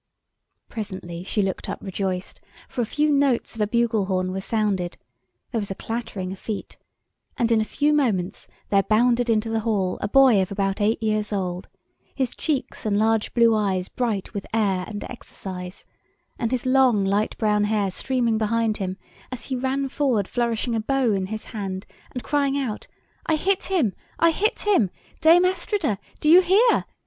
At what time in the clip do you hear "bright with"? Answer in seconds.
13.89-14.47